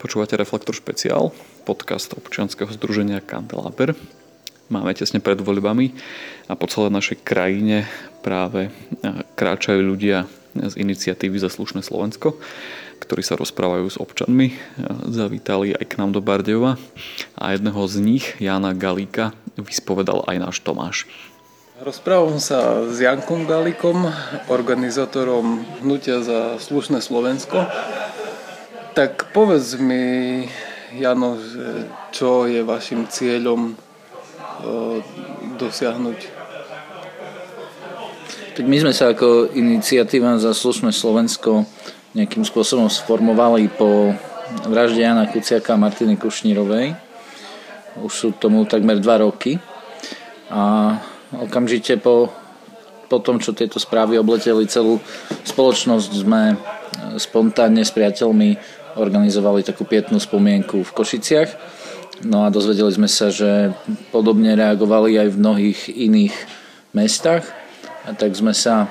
Počúvate 0.00 0.32
Reflektor 0.32 0.72
špeciál, 0.72 1.28
podcast 1.68 2.16
občianskeho 2.16 2.72
združenia 2.72 3.20
Kandelaber. 3.20 3.92
Máme 4.72 4.96
tesne 4.96 5.20
pred 5.20 5.36
voľbami 5.36 5.92
a 6.48 6.56
po 6.56 6.64
celej 6.64 6.88
našej 6.88 7.20
krajine 7.20 7.84
práve 8.24 8.72
kráčajú 9.36 9.84
ľudia 9.84 10.24
z 10.56 10.80
iniciatívy 10.80 11.36
za 11.36 11.52
slušné 11.52 11.84
Slovensko, 11.84 12.40
ktorí 12.96 13.20
sa 13.20 13.36
rozprávajú 13.36 13.92
s 13.92 14.00
občanmi. 14.00 14.56
Zavítali 15.04 15.76
aj 15.76 15.84
k 15.84 16.00
nám 16.00 16.16
do 16.16 16.24
Bardejova 16.24 16.80
a 17.36 17.52
jedného 17.52 17.84
z 17.84 17.96
nich, 18.00 18.24
Jana 18.40 18.72
Galíka, 18.72 19.36
vyspovedal 19.60 20.24
aj 20.24 20.36
náš 20.40 20.56
Tomáš. 20.64 21.04
Rozprávam 21.84 22.40
sa 22.40 22.88
s 22.88 22.96
Jankom 23.04 23.44
Galikom, 23.44 24.08
organizátorom 24.48 25.60
Hnutia 25.84 26.24
za 26.24 26.56
slušné 26.56 27.04
Slovensko. 27.04 27.68
Tak 29.00 29.32
povedz 29.32 29.80
mi, 29.80 30.44
Jano, 30.92 31.40
že 31.40 31.88
čo 32.12 32.44
je 32.44 32.60
vašim 32.60 33.08
cieľom 33.08 33.72
e, 33.72 33.74
dosiahnuť? 35.56 36.18
Tak 38.60 38.64
my 38.68 38.76
sme 38.76 38.92
sa 38.92 39.16
ako 39.16 39.56
iniciatíva 39.56 40.36
za 40.36 40.52
slušné 40.52 40.92
Slovensko 40.92 41.64
nejakým 42.12 42.44
spôsobom 42.44 42.92
sformovali 42.92 43.72
po 43.72 44.12
vražde 44.68 45.00
Jana 45.00 45.32
Kuciaka 45.32 45.80
a 45.80 45.80
Martiny 45.80 46.20
Kušnírovej. 46.20 46.92
Už 48.04 48.12
sú 48.12 48.28
tomu 48.36 48.68
takmer 48.68 49.00
dva 49.00 49.24
roky. 49.24 49.56
A 50.52 51.00
Okamžite 51.40 51.96
po, 51.96 52.28
po 53.08 53.16
tom, 53.24 53.40
čo 53.40 53.56
tieto 53.56 53.80
správy 53.80 54.20
obleteli 54.20 54.68
celú 54.68 55.00
spoločnosť, 55.48 56.10
sme 56.12 56.58
spontánne 57.16 57.86
s 57.86 57.94
priateľmi 57.94 58.79
organizovali 58.98 59.62
takú 59.62 59.86
pietnú 59.86 60.18
spomienku 60.18 60.82
v 60.82 60.94
Košiciach. 60.94 61.50
No 62.26 62.44
a 62.44 62.52
dozvedeli 62.52 62.92
sme 62.92 63.08
sa, 63.08 63.32
že 63.32 63.72
podobne 64.12 64.52
reagovali 64.52 65.16
aj 65.16 65.28
v 65.32 65.40
mnohých 65.40 65.80
iných 65.88 66.34
mestách. 66.92 67.48
A 68.08 68.16
tak 68.16 68.32
sme 68.36 68.52
sa 68.56 68.88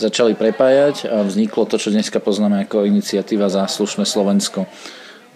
začali 0.00 0.32
prepájať 0.32 1.08
a 1.12 1.20
vzniklo 1.20 1.68
to, 1.68 1.76
čo 1.76 1.92
dneska 1.92 2.20
poznáme 2.24 2.64
ako 2.64 2.88
iniciatíva 2.88 3.52
za 3.52 3.68
slušné 3.68 4.08
Slovensko. 4.08 4.64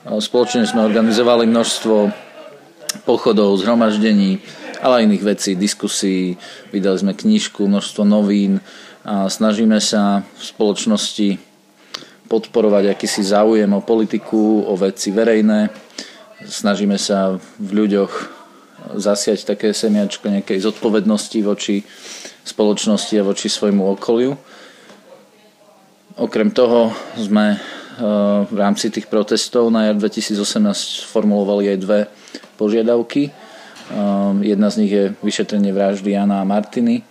Spoločne 0.05 0.65
sme 0.65 0.85
organizovali 0.85 1.45
množstvo 1.45 2.13
pochodov, 3.05 3.61
zhromaždení, 3.61 4.41
ale 4.81 5.01
aj 5.01 5.07
iných 5.09 5.25
vecí, 5.25 5.51
diskusí. 5.57 6.41
Vydali 6.73 6.97
sme 7.01 7.13
knižku, 7.13 7.69
množstvo 7.69 8.05
novín 8.09 8.65
a 9.05 9.29
snažíme 9.29 9.81
sa 9.81 10.25
v 10.25 10.43
spoločnosti 10.45 11.29
podporovať 12.35 12.91
akýsi 12.91 13.23
záujem 13.23 13.71
o 13.71 13.79
politiku, 13.79 14.67
o 14.67 14.75
veci 14.75 15.15
verejné. 15.15 15.71
Snažíme 16.43 16.99
sa 16.99 17.39
v 17.39 17.71
ľuďoch 17.71 18.13
zasiať 18.99 19.47
také 19.47 19.71
semiačko 19.71 20.35
nejakej 20.35 20.59
zodpovednosti 20.67 21.39
voči 21.47 21.87
spoločnosti 22.43 23.15
a 23.23 23.23
voči 23.23 23.47
svojmu 23.47 23.95
okoliu. 23.95 24.35
Okrem 26.19 26.51
toho 26.51 26.91
sme 27.15 27.55
eh, 27.55 27.61
v 28.43 28.57
rámci 28.59 28.91
tých 28.91 29.07
protestov 29.07 29.71
na 29.71 29.87
jar 29.87 29.97
2018 29.97 31.07
formulovali 31.07 31.71
aj 31.71 31.79
dve 31.79 32.01
požiadavky. 32.59 33.31
Ehm, 33.85 34.41
jedna 34.41 34.73
z 34.73 34.77
nich 34.81 34.93
je 34.93 35.05
vyšetrenie 35.21 35.71
vraždy 35.71 36.17
Jana 36.17 36.41
a 36.41 36.49
Martiny 36.49 37.05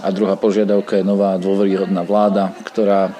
a 0.00 0.08
druhá 0.08 0.40
požiadavka 0.40 0.96
je 1.00 1.04
nová 1.04 1.36
dôveryhodná 1.36 2.00
vláda, 2.04 2.52
ktorá 2.64 3.12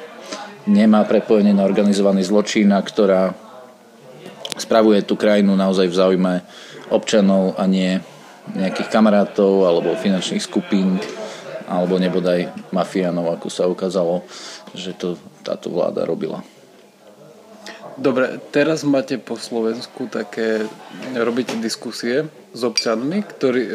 nemá 0.64 1.04
prepojenie 1.04 1.52
na 1.52 1.64
organizovaný 1.64 2.24
zločin 2.24 2.72
a 2.72 2.80
ktorá 2.80 3.36
spravuje 4.56 5.02
tú 5.02 5.18
krajinu 5.18 5.58
naozaj 5.58 5.90
v 5.90 5.98
záujme 5.98 6.34
občanov 6.88 7.58
a 7.58 7.64
nie 7.66 7.98
nejakých 8.52 8.92
kamarátov 8.92 9.64
alebo 9.64 9.96
finančných 9.96 10.44
skupín 10.44 11.00
alebo 11.64 11.96
nebodaj 11.96 12.52
mafiánov, 12.76 13.40
ako 13.40 13.48
sa 13.48 13.64
ukázalo, 13.64 14.20
že 14.76 14.92
to 14.92 15.16
táto 15.40 15.72
vláda 15.72 16.04
robila. 16.04 16.44
Dobre, 17.94 18.42
teraz 18.50 18.82
máte 18.82 19.16
po 19.16 19.38
Slovensku 19.38 20.10
také, 20.10 20.66
robíte 21.14 21.54
diskusie 21.62 22.26
s 22.52 22.60
občanmi, 22.66 23.22
ktorí, 23.22 23.62
e, 23.64 23.72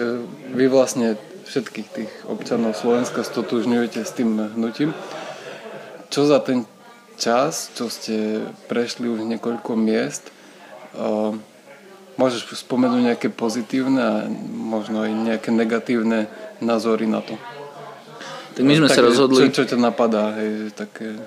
vy 0.53 0.65
vlastne 0.67 1.15
všetkých 1.47 1.87
tých 1.87 2.11
občanov 2.27 2.75
Slovenska 2.75 3.23
stotužňujete 3.23 4.03
s 4.03 4.11
tým 4.13 4.53
hnutím. 4.59 4.91
Čo 6.11 6.27
za 6.27 6.43
ten 6.43 6.67
čas, 7.19 7.67
čo 7.75 7.91
ste 7.91 8.47
prešli 8.71 9.11
už 9.11 9.27
niekoľko 9.27 9.75
miest, 9.75 10.31
môžeš 12.15 12.63
spomenúť 12.63 13.01
nejaké 13.13 13.27
pozitívne 13.27 14.01
a 14.01 14.15
možno 14.49 15.03
aj 15.03 15.11
nejaké 15.11 15.49
negatívne 15.51 16.31
názory 16.63 17.05
na 17.05 17.19
to? 17.19 17.35
Tak 18.55 18.63
my 18.63 18.73
sme 18.75 18.87
tak, 18.91 18.97
sa 18.99 19.03
rozhodli... 19.03 19.51
Čo, 19.51 19.63
čo 19.63 19.75
ťa 19.75 19.77
napadá? 19.79 20.35
Hej, 20.39 20.71
také... 20.75 21.19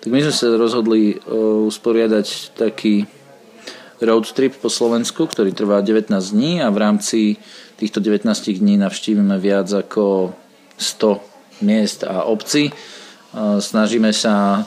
Tak 0.00 0.08
my 0.08 0.20
sme 0.24 0.34
sa 0.34 0.48
rozhodli 0.56 1.20
usporiadať 1.68 2.56
taký 2.56 3.04
road 4.00 4.28
trip 4.36 4.56
po 4.60 4.68
Slovensku, 4.68 5.24
ktorý 5.24 5.56
trvá 5.56 5.80
19 5.80 6.12
dní 6.12 6.60
a 6.60 6.68
v 6.68 6.78
rámci 6.80 7.20
týchto 7.80 8.04
19 8.04 8.28
dní 8.28 8.76
navštívime 8.76 9.36
viac 9.40 9.72
ako 9.72 10.36
100 10.76 11.64
miest 11.64 12.04
a 12.04 12.28
obcí. 12.28 12.76
Snažíme 13.60 14.16
sa 14.16 14.64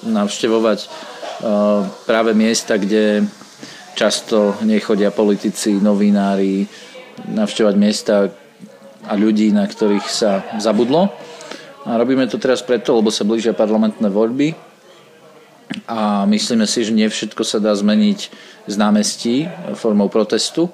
navštevovať 0.00 0.88
práve 2.08 2.32
miesta, 2.32 2.80
kde 2.80 3.28
často 3.92 4.56
nechodia 4.64 5.12
politici, 5.12 5.76
novinári, 5.76 6.64
navštevovať 7.28 7.76
miesta 7.76 8.32
a 9.04 9.12
ľudí, 9.12 9.52
na 9.52 9.68
ktorých 9.68 10.06
sa 10.08 10.44
zabudlo 10.56 11.12
a 11.84 11.96
robíme 11.96 12.28
to 12.28 12.36
teraz 12.36 12.60
preto, 12.60 12.92
lebo 12.92 13.08
sa 13.08 13.24
blížia 13.24 13.56
parlamentné 13.56 14.12
voľby 14.12 14.52
a 15.88 16.28
myslíme 16.28 16.68
si, 16.68 16.84
že 16.84 16.92
nie 16.92 17.08
všetko 17.08 17.40
sa 17.40 17.56
dá 17.56 17.72
zmeniť 17.72 18.20
z 18.68 18.74
námestí 18.76 19.48
formou 19.78 20.12
protestu. 20.12 20.68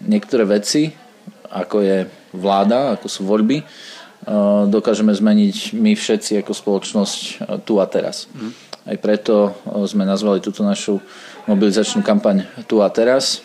Niektoré 0.00 0.48
veci, 0.48 0.96
ako 1.52 1.76
je 1.84 1.98
vláda, 2.32 2.96
ako 2.96 3.06
sú 3.10 3.28
voľby, 3.28 3.60
dokážeme 4.68 5.12
zmeniť 5.16 5.72
my 5.72 5.96
všetci 5.96 6.44
ako 6.44 6.52
spoločnosť 6.52 7.20
tu 7.64 7.80
a 7.80 7.86
teraz. 7.88 8.28
Mm. 8.36 8.52
Aj 8.90 8.96
preto 9.00 9.56
sme 9.88 10.08
nazvali 10.08 10.40
túto 10.40 10.64
našu 10.64 11.00
mobilizačnú 11.44 12.00
kampaň 12.00 12.48
Tu 12.64 12.80
a 12.80 12.88
teraz 12.88 13.44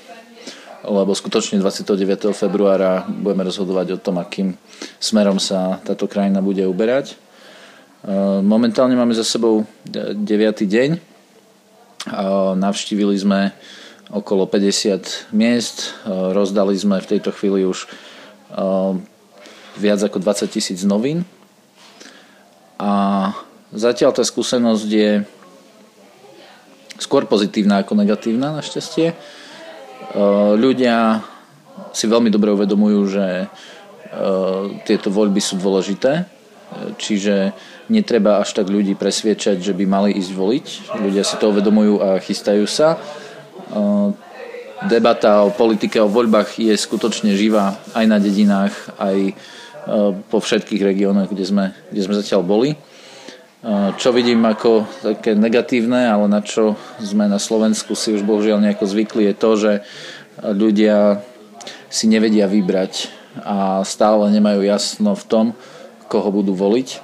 lebo 0.86 1.18
skutočne 1.18 1.58
29. 1.58 2.30
februára 2.38 3.06
budeme 3.10 3.50
rozhodovať 3.50 3.98
o 3.98 4.02
tom, 4.02 4.22
akým 4.22 4.54
smerom 5.02 5.42
sa 5.42 5.82
táto 5.82 6.06
krajina 6.06 6.46
bude 6.46 6.62
uberať. 6.62 7.18
Momentálne 8.46 8.94
máme 8.94 9.18
za 9.18 9.26
sebou 9.26 9.66
9. 9.90 10.14
deň. 10.62 10.90
E, 10.94 11.00
navštívili 12.54 13.18
sme 13.18 13.50
okolo 14.14 14.46
50 14.46 15.34
miest, 15.34 15.98
rozdali 16.06 16.78
sme 16.78 17.02
v 17.02 17.18
tejto 17.18 17.34
chvíli 17.34 17.66
už 17.66 17.90
viac 19.80 20.00
ako 20.04 20.20
20 20.20 20.48
tisíc 20.50 20.84
novín. 20.84 21.24
A 22.80 23.32
zatiaľ 23.72 24.12
tá 24.12 24.24
skúsenosť 24.24 24.88
je 24.88 25.12
skôr 27.00 27.28
pozitívna 27.28 27.84
ako 27.84 28.00
negatívna 28.00 28.56
našťastie. 28.56 29.16
Eh, 30.16 30.52
ľudia 30.56 31.24
si 31.92 32.08
veľmi 32.08 32.32
dobre 32.32 32.56
uvedomujú, 32.56 33.00
že 33.08 33.26
eh, 33.26 34.64
tieto 34.88 35.12
voľby 35.12 35.44
sú 35.44 35.60
dôležité, 35.60 36.24
eh, 36.24 36.26
čiže 36.96 37.52
netreba 37.92 38.40
až 38.40 38.56
tak 38.56 38.72
ľudí 38.72 38.96
presviečať, 38.96 39.60
že 39.60 39.76
by 39.76 39.86
mali 39.86 40.10
ísť 40.16 40.32
voliť. 40.32 40.68
Ľudia 41.04 41.24
si 41.28 41.36
to 41.38 41.52
uvedomujú 41.54 42.02
a 42.02 42.18
chystajú 42.18 42.66
sa. 42.66 42.98
Debata 44.90 45.46
o 45.46 45.54
politike, 45.54 46.02
o 46.02 46.10
voľbách 46.10 46.58
je 46.58 46.74
skutočne 46.74 47.38
živá 47.38 47.78
aj 47.94 48.06
na 48.10 48.18
dedinách, 48.18 48.74
aj 48.98 49.38
po 50.30 50.38
všetkých 50.42 50.82
regiónoch, 50.82 51.30
kde 51.30 51.46
sme, 51.46 51.66
kde 51.94 52.02
sme 52.02 52.18
zatiaľ 52.18 52.42
boli. 52.42 52.74
Čo 53.98 54.14
vidím 54.14 54.46
ako 54.46 54.86
také 55.02 55.34
negatívne, 55.34 56.06
ale 56.06 56.30
na 56.30 56.46
čo 56.46 56.78
sme 57.02 57.26
na 57.26 57.42
Slovensku 57.42 57.98
si 57.98 58.14
už 58.14 58.22
bohužiaľ 58.22 58.62
nejako 58.62 58.86
zvykli, 58.86 59.30
je 59.30 59.36
to, 59.38 59.52
že 59.58 59.72
ľudia 60.42 61.26
si 61.90 62.06
nevedia 62.06 62.46
vybrať 62.46 63.10
a 63.42 63.82
stále 63.82 64.30
nemajú 64.30 64.62
jasno 64.62 65.18
v 65.18 65.26
tom, 65.26 65.46
koho 66.06 66.30
budú 66.30 66.54
voliť 66.54 67.02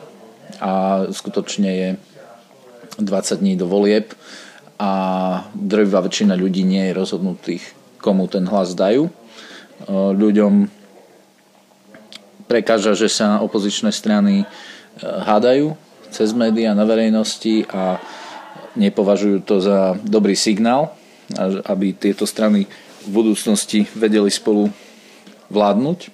a 0.61 1.05
skutočne 1.09 1.69
je 1.69 1.89
20 3.01 3.41
dní 3.41 3.57
do 3.57 3.65
volieb 3.65 4.13
a 4.77 4.91
drvivá 5.57 6.05
väčšina 6.05 6.37
ľudí 6.37 6.61
nie 6.61 6.89
je 6.89 6.97
rozhodnutých, 6.97 7.63
komu 7.97 8.29
ten 8.29 8.45
hlas 8.45 8.77
dajú. 8.77 9.09
Ľuďom 10.13 10.80
prekáža, 12.51 12.91
že 12.91 13.07
sa 13.07 13.39
opozičné 13.39 13.95
strany 13.95 14.43
hádajú, 14.99 15.71
cez 16.11 16.35
médiá 16.35 16.75
na 16.75 16.83
verejnosti 16.83 17.63
a 17.71 17.95
nepovažujú 18.75 19.47
to 19.47 19.63
za 19.63 19.95
dobrý 20.03 20.35
signál, 20.35 20.91
aby 21.63 21.95
tieto 21.95 22.27
strany 22.27 22.67
v 23.07 23.09
budúcnosti 23.09 23.87
vedeli 23.95 24.27
spolu 24.27 24.67
vládnuť. 25.47 26.11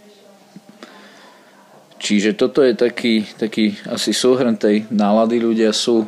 Čiže 1.98 2.38
toto 2.38 2.62
je 2.62 2.78
taký, 2.78 3.26
taký 3.42 3.74
asi 3.90 4.14
súhrn 4.14 4.54
tej 4.54 4.86
nálady. 4.94 5.42
Ľudia 5.42 5.74
sú 5.74 6.06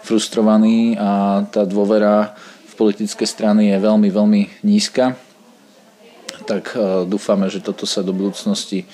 frustrovaní 0.00 0.96
a 0.96 1.44
tá 1.52 1.68
dôvera 1.68 2.32
v 2.64 2.74
politické 2.80 3.28
strany 3.28 3.68
je 3.68 3.76
veľmi, 3.76 4.08
veľmi 4.08 4.42
nízka. 4.64 5.12
Tak 6.48 6.72
e, 6.72 6.76
dúfame, 7.04 7.52
že 7.52 7.60
toto 7.60 7.84
sa 7.84 8.00
do 8.00 8.16
budúcnosti 8.16 8.88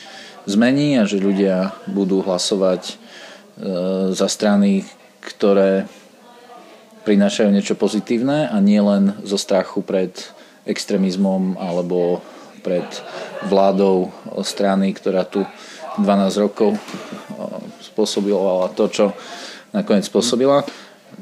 zmení 0.47 0.99
a 0.99 1.09
že 1.09 1.23
ľudia 1.23 1.75
budú 1.91 2.23
hlasovať 2.25 2.83
e, 2.89 2.95
za 4.15 4.29
strany, 4.29 4.87
ktoré 5.23 5.87
prinášajú 7.03 7.51
niečo 7.51 7.75
pozitívne 7.75 8.47
a 8.51 8.57
nie 8.63 8.79
len 8.79 9.19
zo 9.27 9.39
strachu 9.39 9.83
pred 9.83 10.15
extrémizmom 10.67 11.59
alebo 11.59 12.23
pred 12.63 12.87
vládou 13.51 14.15
strany, 14.47 14.95
ktorá 14.95 15.27
tu 15.27 15.43
12 15.99 16.45
rokov 16.47 16.79
spôsobila 17.83 18.71
to, 18.73 18.87
čo 18.89 19.05
nakoniec 19.75 20.07
spôsobila. 20.07 20.63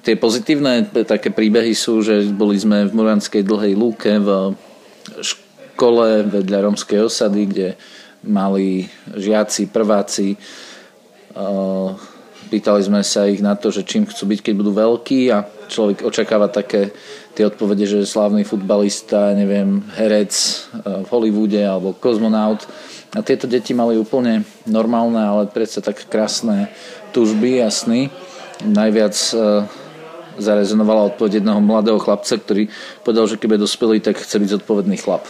Tie 0.05 0.15
pozitívne 0.15 0.87
také 1.03 1.35
príbehy 1.35 1.75
sú, 1.75 2.05
že 2.05 2.23
boli 2.31 2.55
sme 2.61 2.87
v 2.87 2.95
Muranskej 2.95 3.43
dlhej 3.43 3.75
lúke 3.75 4.21
v 4.21 4.55
škole 5.25 6.29
vedľa 6.29 6.59
romskej 6.71 7.09
osady, 7.09 7.43
kde 7.51 7.69
mali 8.25 8.89
žiaci, 9.17 9.71
prváci 9.71 10.37
Pýtali 12.51 12.83
sme 12.83 13.07
sa 13.07 13.31
ich 13.31 13.39
na 13.39 13.55
to, 13.55 13.71
že 13.71 13.87
čím 13.87 14.11
chcú 14.11 14.35
byť, 14.35 14.41
keď 14.43 14.55
budú 14.59 14.75
veľkí 14.75 15.31
a 15.31 15.47
človek 15.71 16.03
očakáva 16.03 16.51
také 16.51 16.91
tie 17.39 17.47
odpovede, 17.47 17.87
že 17.87 18.03
slávny 18.03 18.43
futbalista, 18.43 19.39
neviem, 19.39 19.87
herec 19.95 20.35
v 20.83 21.07
Hollywoode 21.07 21.63
alebo 21.63 21.95
kozmonaut. 21.95 22.67
A 23.15 23.23
tieto 23.23 23.47
deti 23.47 23.71
mali 23.71 23.95
úplne 23.95 24.43
normálne, 24.67 25.23
ale 25.23 25.47
predsa 25.47 25.79
tak 25.79 26.11
krásne 26.11 26.75
túžby 27.15 27.63
a 27.63 27.71
sny. 27.71 28.11
Najviac 28.67 29.15
zarezonovala 30.35 31.15
odpoveď 31.15 31.39
jedného 31.39 31.63
mladého 31.63 32.03
chlapca, 32.03 32.35
ktorý 32.35 32.67
povedal, 33.07 33.31
že 33.31 33.39
je 33.39 33.63
dospelý, 33.63 34.03
tak 34.03 34.19
chce 34.19 34.43
byť 34.43 34.59
zodpovedný 34.59 34.99
chlap. 34.99 35.23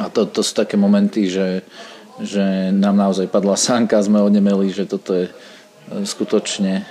A 0.00 0.08
to, 0.08 0.24
to 0.24 0.40
sú 0.40 0.56
také 0.56 0.80
momenty, 0.80 1.28
že, 1.28 1.60
že 2.16 2.72
nám 2.72 2.96
naozaj 2.96 3.28
padla 3.28 3.60
sánka, 3.60 4.00
sme 4.00 4.24
onemeli, 4.24 4.72
že 4.72 4.88
toto 4.88 5.12
je 5.12 5.28
skutočne 6.08 6.88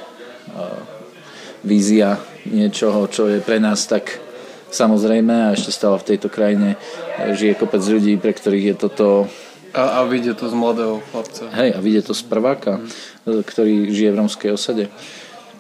vízia 1.66 2.22
niečoho, 2.46 3.10
čo 3.10 3.26
je 3.28 3.42
pre 3.42 3.58
nás 3.58 3.90
tak 3.90 4.22
samozrejme 4.70 5.50
a 5.50 5.54
ešte 5.58 5.74
stále 5.74 5.98
v 5.98 6.08
tejto 6.14 6.30
krajine 6.30 6.78
žije 7.34 7.58
kopec 7.58 7.82
ľudí, 7.82 8.16
pre 8.22 8.32
ktorých 8.32 8.66
je 8.74 8.76
toto... 8.78 9.08
A, 9.74 10.02
a 10.02 10.10
vidie 10.10 10.34
to 10.34 10.50
z 10.50 10.56
mladého 10.58 11.02
chlapca. 11.10 11.50
Hej, 11.54 11.78
a 11.78 11.80
vidie 11.82 12.02
to 12.02 12.14
z 12.14 12.26
prváka, 12.26 12.82
mm. 12.82 13.46
ktorý 13.46 13.90
žije 13.94 14.10
v 14.14 14.20
romskej 14.22 14.52
osade. 14.54 14.86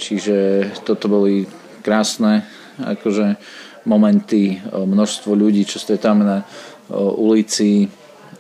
Čiže 0.01 0.69
toto 0.85 1.11
boli 1.11 1.45
krásne 1.85 2.45
akože 2.79 3.37
momenty, 3.85 4.61
množstvo 4.71 5.35
ľudí, 5.35 5.67
čo 5.67 5.81
stretáme 5.81 6.23
na 6.23 6.37
ulici, 6.97 7.89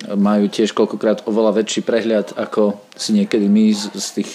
majú 0.07 0.47
tiež 0.47 0.71
koľkokrát 0.71 1.27
oveľa 1.27 1.59
väčší 1.59 1.83
prehľad, 1.83 2.39
ako 2.39 2.79
si 2.95 3.11
niekedy 3.11 3.51
my 3.51 3.75
z, 3.75 3.91
z 3.91 4.07
tých 4.23 4.31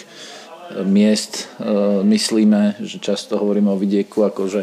miest 0.85 1.49
e, 1.61 2.03
myslíme, 2.05 2.81
že 2.85 3.01
často 3.01 3.41
hovoríme 3.41 3.73
o 3.73 3.81
vidieku 3.81 4.25
ako, 4.25 4.43
že 4.49 4.63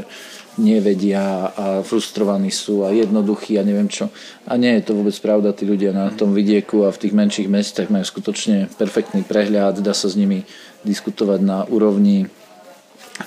nevedia 0.60 1.48
a 1.56 1.66
frustrovaní 1.80 2.52
sú 2.52 2.84
a 2.84 2.92
jednoduchí 2.92 3.56
a 3.56 3.64
neviem 3.64 3.88
čo. 3.88 4.12
A 4.44 4.60
nie 4.60 4.76
je 4.78 4.92
to 4.92 5.00
vôbec 5.00 5.16
pravda, 5.24 5.56
tí 5.56 5.64
ľudia 5.64 5.96
na 5.96 6.12
tom 6.12 6.36
vidieku 6.36 6.84
a 6.84 6.92
v 6.92 7.08
tých 7.08 7.16
menších 7.16 7.48
mestách 7.48 7.88
majú 7.88 8.04
skutočne 8.04 8.68
perfektný 8.76 9.24
prehľad, 9.24 9.80
dá 9.80 9.96
sa 9.96 10.12
s 10.12 10.20
nimi 10.20 10.44
diskutovať 10.84 11.40
na 11.40 11.64
úrovni 11.72 12.28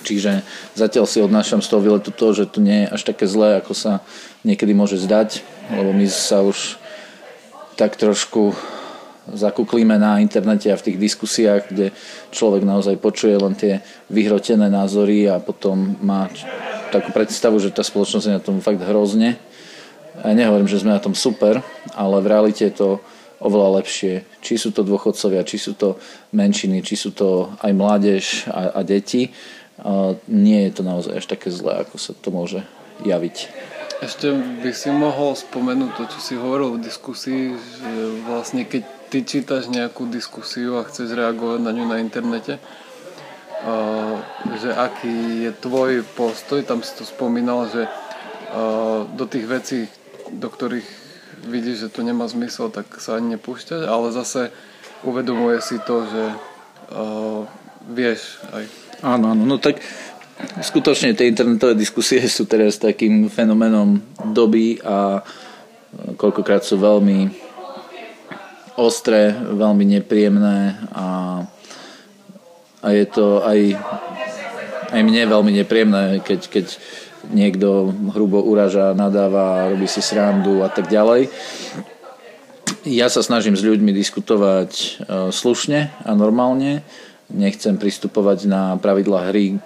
Čiže 0.03 0.41
zatiaľ 0.73 1.05
si 1.07 1.21
odnášam 1.21 1.61
z 1.61 1.69
toho 1.71 1.81
výletu 1.81 2.09
to, 2.11 2.33
že 2.33 2.49
tu 2.49 2.59
nie 2.59 2.85
je 2.85 2.91
až 2.91 3.01
také 3.05 3.29
zlé, 3.29 3.61
ako 3.61 3.73
sa 3.77 4.03
niekedy 4.43 4.73
môže 4.75 4.99
zdať, 4.99 5.45
lebo 5.71 5.93
my 5.95 6.05
sa 6.09 6.41
už 6.41 6.77
tak 7.75 7.95
trošku 7.95 8.55
zakuklíme 9.25 9.97
na 9.97 10.21
internete 10.21 10.69
a 10.69 10.77
v 10.77 10.85
tých 10.91 11.01
diskusiách, 11.01 11.73
kde 11.73 11.89
človek 12.29 12.61
naozaj 12.61 13.01
počuje 13.01 13.33
len 13.33 13.57
tie 13.57 13.81
vyhrotené 14.13 14.69
názory 14.69 15.25
a 15.25 15.41
potom 15.41 15.97
má 16.05 16.29
takú 16.93 17.09
predstavu, 17.09 17.57
že 17.57 17.73
tá 17.73 17.81
spoločnosť 17.81 18.25
je 18.29 18.37
na 18.37 18.43
tom 18.43 18.61
fakt 18.61 18.85
hrozne. 18.85 19.41
Ja 20.21 20.31
nehovorím, 20.31 20.69
že 20.69 20.79
sme 20.79 20.93
na 20.93 21.01
tom 21.01 21.17
super, 21.17 21.59
ale 21.97 22.15
v 22.21 22.29
realite 22.29 22.69
je 22.69 22.75
to 22.77 22.89
oveľa 23.41 23.83
lepšie. 23.83 24.23
Či 24.39 24.53
sú 24.55 24.69
to 24.71 24.85
dôchodcovia, 24.85 25.43
či 25.43 25.57
sú 25.59 25.75
to 25.75 25.99
menšiny, 26.31 26.85
či 26.85 26.95
sú 26.95 27.11
to 27.11 27.51
aj 27.59 27.71
mládež 27.75 28.47
a, 28.47 28.79
a 28.79 28.81
deti. 28.85 29.27
Nie 30.31 30.69
je 30.69 30.71
to 30.71 30.83
naozaj 30.87 31.19
až 31.19 31.25
také 31.27 31.51
zlé, 31.51 31.83
ako 31.83 31.99
sa 31.99 32.15
to 32.15 32.31
môže 32.31 32.63
javiť. 33.03 33.51
Ešte 34.03 34.31
by 34.63 34.71
si 34.75 34.91
mohol 34.91 35.35
spomenúť 35.35 35.91
to, 35.95 36.03
čo 36.11 36.19
si 36.19 36.33
hovoril 36.35 36.75
v 36.75 36.83
diskusii, 36.83 37.55
že 37.55 37.91
vlastne 38.27 38.67
keď 38.67 38.83
ty 39.07 39.23
čítaš 39.23 39.71
nejakú 39.71 40.07
diskusiu 40.11 40.79
a 40.79 40.87
chceš 40.87 41.15
reagovať 41.15 41.59
na 41.63 41.71
ňu 41.71 41.85
na 41.87 42.03
internete, 42.03 42.59
že 44.59 44.69
aký 44.75 45.47
je 45.47 45.51
tvoj 45.63 46.03
postoj, 46.15 46.59
tam 46.67 46.83
si 46.83 46.91
to 46.95 47.07
spomínal, 47.07 47.71
že 47.71 47.87
do 49.15 49.25
tých 49.27 49.47
vecí, 49.47 49.79
do 50.31 50.47
ktorých 50.51 50.87
vidíš, 51.47 51.87
že 51.87 51.93
to 51.93 52.03
nemá 52.03 52.27
zmysel, 52.27 52.71
tak 52.71 52.87
sa 52.99 53.15
ani 53.15 53.35
nepúšťať, 53.39 53.87
ale 53.87 54.11
zase 54.11 54.51
uvedomuje 55.07 55.59
si 55.63 55.79
to, 55.83 56.03
že 56.07 56.23
vieš 57.91 58.43
aj. 58.51 58.65
Áno, 59.03 59.35
áno, 59.35 59.43
no 59.43 59.57
tak 59.59 59.83
skutočne 60.59 61.15
tie 61.15 61.31
internetové 61.31 61.75
diskusie 61.75 62.19
sú 62.27 62.47
teraz 62.47 62.79
takým 62.79 63.31
fenoménom 63.31 63.99
doby 64.31 64.79
a 64.83 65.23
koľkokrát 66.19 66.63
sú 66.63 66.79
veľmi 66.79 67.31
ostré, 68.75 69.31
veľmi 69.31 69.87
nepríjemné 69.99 70.75
a, 70.91 71.07
a 72.83 72.87
je 72.91 73.05
to 73.07 73.39
aj, 73.47 73.59
aj 74.91 75.01
mne 75.01 75.31
veľmi 75.31 75.51
nepríjemné, 75.63 76.19
keď, 76.19 76.39
keď 76.51 76.65
niekto 77.31 77.95
hrubo 78.11 78.43
uraža, 78.43 78.91
nadáva, 78.91 79.71
robí 79.71 79.87
si 79.87 80.03
srandu 80.03 80.61
a 80.61 80.69
tak 80.69 80.91
ďalej. 80.91 81.31
Ja 82.85 83.09
sa 83.09 83.25
snažím 83.25 83.57
s 83.57 83.65
ľuďmi 83.65 83.89
diskutovať 83.95 84.71
e, 84.77 84.85
slušne 85.33 85.89
a 86.05 86.11
normálne. 86.13 86.85
Nechcem 87.33 87.77
pristupovať 87.77 88.45
na 88.45 88.77
pravidla 88.77 89.33
hry, 89.33 89.57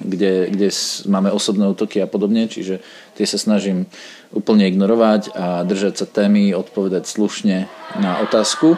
kde, 0.00 0.48
kde 0.50 0.68
máme 1.08 1.32
osobné 1.32 1.68
útoky 1.68 2.00
a 2.00 2.08
podobne, 2.08 2.48
čiže 2.48 2.80
tie 3.14 3.26
sa 3.28 3.38
snažím 3.38 3.86
úplne 4.32 4.66
ignorovať 4.66 5.32
a 5.36 5.62
držať 5.62 5.94
sa 6.00 6.06
témy, 6.08 6.56
odpovedať 6.56 7.06
slušne 7.06 7.68
na 8.00 8.20
otázku. 8.24 8.76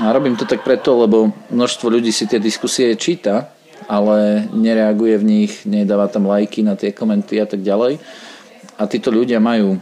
A 0.00 0.10
robím 0.10 0.34
to 0.34 0.48
tak 0.48 0.64
preto, 0.64 0.96
lebo 0.96 1.30
množstvo 1.52 1.86
ľudí 1.92 2.10
si 2.10 2.24
tie 2.26 2.40
diskusie 2.40 2.96
číta, 2.96 3.52
ale 3.84 4.48
nereaguje 4.50 5.14
v 5.20 5.24
nich, 5.28 5.52
nedáva 5.68 6.08
tam 6.08 6.24
lajky 6.26 6.64
na 6.64 6.74
tie 6.74 6.90
komenty 6.90 7.36
a 7.38 7.46
tak 7.46 7.60
ďalej. 7.60 8.00
A 8.80 8.82
títo 8.88 9.12
ľudia 9.12 9.38
majú 9.38 9.78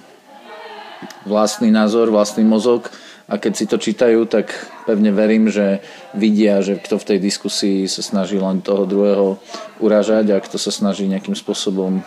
vlastný 1.25 1.71
názor, 1.71 2.11
vlastný 2.11 2.43
mozog 2.43 2.91
a 3.33 3.41
keď 3.41 3.53
si 3.57 3.65
to 3.65 3.81
čítajú, 3.81 4.29
tak 4.29 4.53
pevne 4.85 5.09
verím, 5.09 5.49
že 5.49 5.81
vidia, 6.13 6.61
že 6.61 6.77
kto 6.77 7.01
v 7.01 7.09
tej 7.09 7.19
diskusii 7.25 7.89
sa 7.89 8.05
snaží 8.05 8.37
len 8.37 8.61
toho 8.61 8.85
druhého 8.85 9.41
uražať 9.81 10.37
a 10.37 10.45
kto 10.45 10.61
sa 10.61 10.69
snaží 10.69 11.09
nejakým 11.09 11.33
spôsobom 11.33 12.05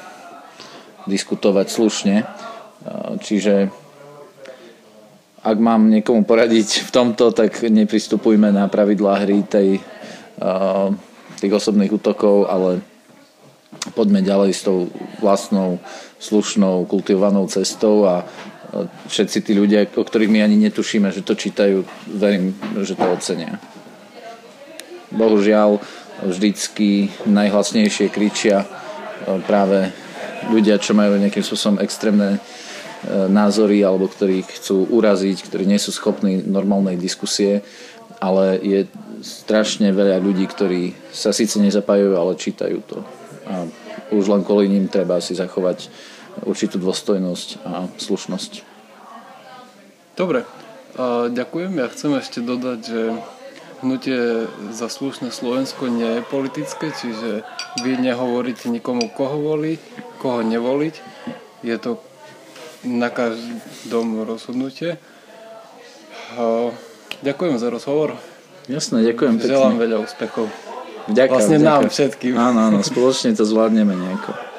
diskutovať 1.09 1.67
slušne. 1.73 2.15
Čiže 3.25 3.73
ak 5.41 5.57
mám 5.57 5.89
niekomu 5.89 6.29
poradiť 6.29 6.85
v 6.85 6.93
tomto, 6.93 7.33
tak 7.33 7.57
nepristupujme 7.65 8.53
na 8.53 8.69
pravidlá 8.69 9.25
hry 9.25 9.41
tej, 9.49 9.81
tých 11.41 11.53
osobných 11.57 11.89
útokov, 11.89 12.45
ale 12.45 12.85
poďme 13.97 14.21
ďalej 14.21 14.51
s 14.53 14.61
tou 14.61 14.93
vlastnou, 15.25 15.81
slušnou, 16.21 16.85
kultivovanou 16.85 17.49
cestou 17.49 18.05
a 18.05 18.29
všetci 19.07 19.37
tí 19.45 19.51
ľudia, 19.53 19.87
o 19.95 20.03
ktorých 20.03 20.31
my 20.31 20.39
ani 20.45 20.57
netušíme, 20.69 21.11
že 21.11 21.21
to 21.21 21.37
čítajú, 21.37 21.85
verím, 22.09 22.55
že 22.81 22.97
to 22.97 23.05
ocenia. 23.07 23.61
Bohužiaľ, 25.13 25.79
vždycky 26.23 27.11
najhlasnejšie 27.27 28.07
kričia 28.07 28.63
práve 29.47 29.91
ľudia, 30.47 30.79
čo 30.79 30.95
majú 30.95 31.17
nejakým 31.17 31.43
spôsobom 31.43 31.81
extrémne 31.81 32.37
e, 32.37 32.39
názory 33.27 33.81
alebo 33.81 34.05
ktorí 34.05 34.45
chcú 34.45 34.85
uraziť, 34.93 35.49
ktorí 35.49 35.65
nie 35.65 35.81
sú 35.81 35.89
schopní 35.89 36.45
normálnej 36.45 36.95
diskusie, 36.95 37.65
ale 38.21 38.61
je 38.61 38.79
strašne 39.25 39.89
veľa 39.91 40.21
ľudí, 40.21 40.45
ktorí 40.45 40.93
sa 41.09 41.33
síce 41.33 41.57
nezapájajú, 41.59 42.13
ale 42.15 42.39
čítajú 42.39 42.79
to. 42.85 43.01
A 43.49 43.65
už 44.13 44.29
len 44.29 44.45
kvôli 44.45 44.69
ním 44.69 44.85
treba 44.85 45.17
si 45.17 45.33
zachovať 45.33 45.89
určitú 46.43 46.81
dôstojnosť 46.81 47.49
a 47.63 47.87
slušnosť. 47.95 48.51
Dobre, 50.15 50.43
a 50.95 51.27
ďakujem. 51.27 51.75
Ja 51.79 51.87
chcem 51.91 52.11
ešte 52.15 52.39
dodať, 52.39 52.79
že 52.83 53.01
hnutie 53.83 54.47
za 54.71 54.87
slušné 54.87 55.31
Slovensko 55.31 55.91
nie 55.91 56.19
je 56.19 56.21
politické, 56.23 56.95
čiže 56.95 57.43
vy 57.83 57.99
nehovoríte 57.99 58.71
nikomu, 58.71 59.11
koho 59.11 59.35
voliť, 59.43 59.79
koho 60.23 60.39
nevoliť. 60.41 60.95
Je 61.67 61.75
to 61.75 61.99
na 62.87 63.11
každom 63.11 64.23
rozhodnutie. 64.23 64.95
A 66.39 66.71
ďakujem 67.21 67.59
za 67.59 67.67
rozhovor. 67.67 68.15
Jasné, 68.71 69.03
ďakujem 69.05 69.37
pekne. 69.37 69.51
Želám 69.51 69.75
veľa 69.77 69.97
úspechov. 70.01 70.47
Vďaka, 71.05 71.33
Vlastne 71.37 71.57
vďaka. 71.61 71.69
nám 71.69 71.83
všetkým. 71.91 72.33
Áno, 72.33 72.59
áno, 72.71 72.79
spoločne 72.81 73.37
to 73.37 73.45
zvládneme 73.45 73.93
nejako. 73.93 74.54